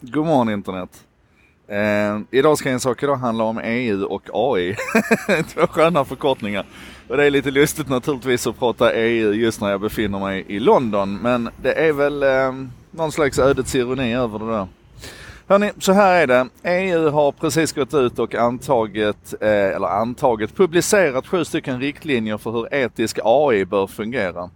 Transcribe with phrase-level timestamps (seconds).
[0.00, 1.04] God morgon internet.
[1.68, 4.76] Eh, idag ska en sak idag handla om EU och AI.
[5.54, 6.66] Två sköna förkortningar.
[7.08, 10.60] Och det är lite lustigt naturligtvis att prata EU just när jag befinner mig i
[10.60, 11.16] London.
[11.16, 12.52] Men det är väl eh,
[12.90, 14.66] någon slags ödets ironi över det där.
[15.46, 16.48] Hörrni, så här är det.
[16.62, 22.50] EU har precis gått ut och antagit, eh, eller antagit, publicerat sju stycken riktlinjer för
[22.50, 24.50] hur etisk AI bör fungera.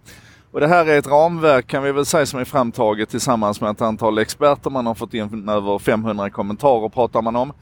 [0.53, 3.71] Och det här är ett ramverk kan vi väl säga som är framtaget tillsammans med
[3.71, 4.69] ett antal experter.
[4.69, 7.53] Man har fått in över 500 kommentarer pratar man om.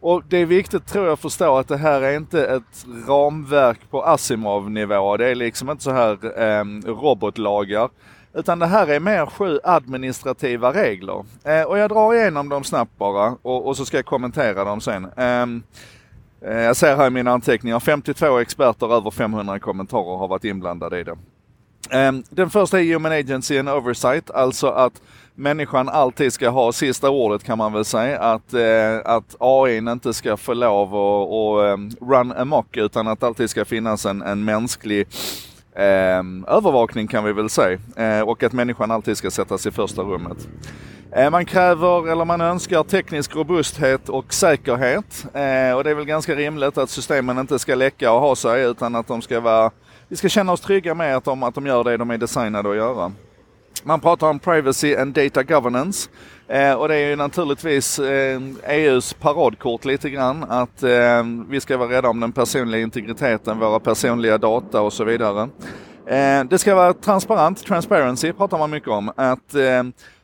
[0.00, 3.78] Och det är viktigt tror jag att förstå att det här är inte ett ramverk
[3.90, 5.16] på Asimov-nivå.
[5.16, 7.88] Det är liksom inte så här eh, robotlagar.
[8.34, 11.24] Utan det här är mer sju administrativa regler.
[11.44, 14.80] Eh, och jag drar igenom dem snabbt bara och, och så ska jag kommentera dem
[14.80, 15.06] sen.
[15.16, 15.62] Ehm,
[16.44, 21.00] eh, jag ser här i mina anteckningar 52 experter, över 500 kommentarer har varit inblandade
[21.00, 21.16] i det.
[21.90, 25.02] Ehm, den första är Human Agency and Oversight, alltså att
[25.34, 28.18] människan alltid ska ha sista ordet kan man väl säga.
[28.18, 33.26] Att, eh, att AI inte ska få lov att ehm, run amok utan att det
[33.26, 35.08] alltid ska finnas en, en mänsklig
[35.74, 37.78] eh, övervakning kan vi väl säga.
[37.96, 40.48] Eh, och att människan alltid ska sättas i första rummet.
[41.16, 45.26] Eh, man kräver, eller man önskar teknisk robusthet och säkerhet.
[45.34, 48.64] Eh, och det är väl ganska rimligt att systemen inte ska läcka och ha sig
[48.64, 49.70] utan att de ska vara
[50.10, 52.70] vi ska känna oss trygga med att de, att de gör det de är designade
[52.70, 53.12] att göra.
[53.84, 56.10] Man pratar om privacy and data governance.
[56.48, 61.76] Eh, och det är ju naturligtvis eh, EUs paradkort lite grann att eh, vi ska
[61.76, 65.48] vara rädda om den personliga integriteten, våra personliga data och så vidare.
[66.06, 69.12] Eh, det ska vara transparent, transparency pratar man mycket om.
[69.16, 69.54] Att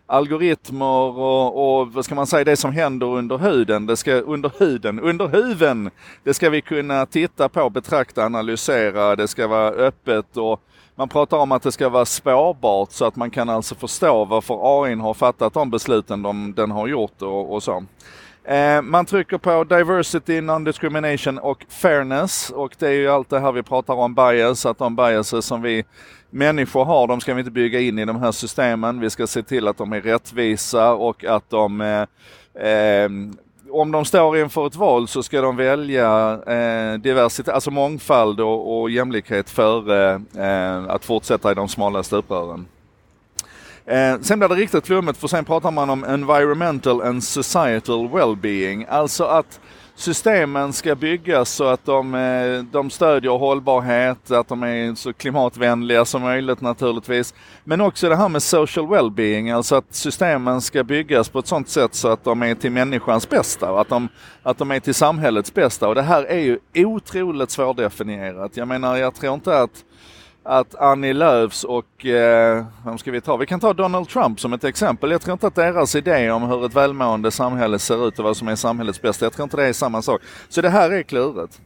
[0.06, 4.52] algoritmer och, och, vad ska man säga, det som händer under huden, det ska, under
[4.58, 5.90] huden, under huven,
[6.24, 10.60] det ska vi kunna titta på, betrakta, analysera, det ska vara öppet och
[10.94, 14.84] man pratar om att det ska vara spårbart så att man kan alltså förstå varför
[14.84, 17.84] AI har fattat de besluten de, den har gjort och, och så.
[18.48, 23.52] Eh, man trycker på diversity, non-discrimination och fairness och det är ju allt det här
[23.52, 25.84] vi pratar om bias, att de biases som vi
[26.30, 29.00] människor har, de ska vi inte bygga in i de här systemen.
[29.00, 33.10] Vi ska se till att de är rättvisa och att de eh, eh,
[33.70, 38.80] om de står inför ett val så ska de välja eh, diversitet, alltså mångfald och,
[38.80, 42.66] och jämlikhet före eh, att fortsätta i de smala stuprören.
[43.88, 48.86] Eh, sen blir det riktigt flummigt för sen pratar man om environmental and societal well-being.
[48.88, 49.60] Alltså att
[49.94, 56.04] systemen ska byggas så att de, eh, de stödjer hållbarhet, att de är så klimatvänliga
[56.04, 57.34] som möjligt naturligtvis.
[57.64, 61.68] Men också det här med social well-being, alltså att systemen ska byggas på ett sådant
[61.68, 64.08] sätt så att de är till människans bästa och att de,
[64.42, 65.88] att de är till samhällets bästa.
[65.88, 68.56] Och det här är ju otroligt svårdefinierat.
[68.56, 69.84] Jag menar, jag tror inte att
[70.46, 73.36] att Annie Lööfs och, eh, vem ska vi ta?
[73.36, 75.10] Vi kan ta Donald Trump som ett exempel.
[75.10, 78.36] Jag tror inte att deras idé om hur ett välmående samhälle ser ut och vad
[78.36, 80.20] som är samhällets bästa, jag tror inte det är samma sak.
[80.48, 81.60] Så det här är klurigt.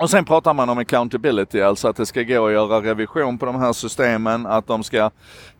[0.00, 3.46] Och sen pratar man om accountability, alltså att det ska gå att göra revision på
[3.46, 5.10] de här systemen, att de ska,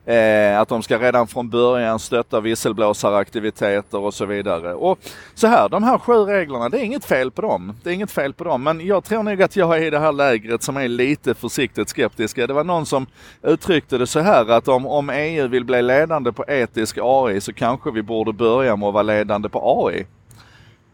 [0.07, 4.75] eh, att de ska redan från början stötta visselblåsaraktiviteter och så vidare.
[4.75, 4.99] Och
[5.35, 7.75] så här, de här sju reglerna, det är inget fel på dem.
[7.83, 9.99] Det är inget fel på dem, men jag tror nog att jag är i det
[9.99, 12.47] här lägret som är lite försiktigt skeptiska.
[12.47, 13.07] Det var någon som
[13.43, 17.53] uttryckte det så här att om, om EU vill bli ledande på etisk AI så
[17.53, 20.07] kanske vi borde börja med att vara ledande på AI.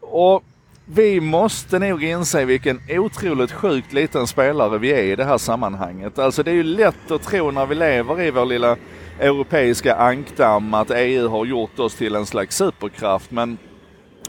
[0.00, 0.44] Och
[0.86, 6.18] vi måste nog inse vilken otroligt sjukt liten spelare vi är i det här sammanhanget.
[6.18, 8.76] Alltså det är ju lätt att tro när vi lever i vår lilla
[9.20, 13.30] europeiska ankdamm att EU har gjort oss till en slags superkraft.
[13.30, 13.58] Men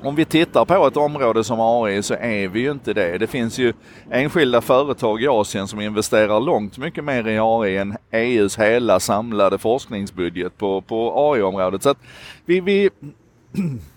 [0.02, 3.18] om vi tittar på ett område som AI så är vi ju inte det.
[3.18, 3.74] Det finns ju
[4.12, 9.58] enskilda företag i Asien som investerar långt mycket mer i AI än EUs hela samlade
[9.58, 11.84] forskningsbudget på, på AI-området.
[11.84, 12.00] Så att
[12.46, 12.90] vi, vi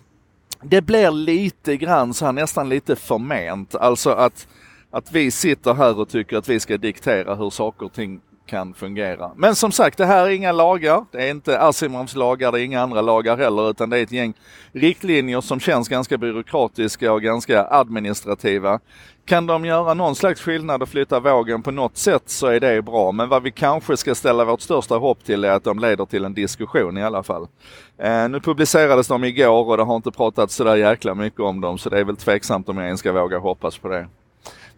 [0.62, 3.74] det blir lite grann så här nästan lite förment.
[3.74, 4.48] Alltså att,
[4.90, 8.74] att vi sitter här och tycker att vi ska diktera hur saker och ting kan
[8.74, 9.30] fungera.
[9.36, 11.04] Men som sagt, det här är inga lagar.
[11.10, 14.12] Det är inte Asimovs lagar, det är inga andra lagar heller, utan det är ett
[14.12, 14.34] gäng
[14.72, 18.80] riktlinjer som känns ganska byråkratiska och ganska administrativa.
[19.26, 22.82] Kan de göra någon slags skillnad och flytta vågen på något sätt så är det
[22.82, 23.12] bra.
[23.12, 26.24] Men vad vi kanske ska ställa vårt största hopp till är att de leder till
[26.24, 27.46] en diskussion i alla fall.
[27.98, 31.78] Eh, nu publicerades de igår och det har inte pratats sådär jäkla mycket om dem
[31.78, 34.06] så det är väl tveksamt om jag ens ska våga hoppas på det.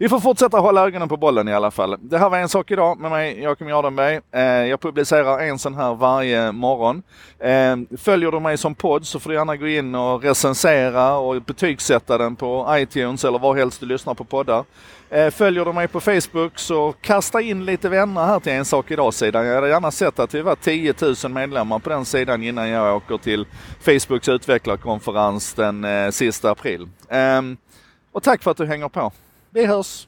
[0.01, 1.97] Vi får fortsätta hålla ögonen på bollen i alla fall.
[2.01, 4.19] Det här var en sak idag med mig, Joakim Jardenberg.
[4.31, 7.03] Eh, jag publicerar en sån här varje morgon.
[7.39, 11.41] Eh, följer du mig som podd så får du gärna gå in och recensera och
[11.41, 14.65] betygsätta den på iTunes eller var helst du lyssnar på poddar.
[15.09, 18.91] Eh, följer du mig på Facebook så kasta in lite vänner här till En sak
[18.91, 19.45] idag-sidan.
[19.45, 20.93] Jag hade gärna sett att vi var 10
[21.23, 23.45] 000 medlemmar på den sidan innan jag åker till
[23.79, 26.87] Facebooks utvecklarkonferens den eh, sista april.
[27.09, 27.57] Ehm,
[28.11, 29.11] och tack för att du hänger på.
[29.53, 30.07] Vi hörs!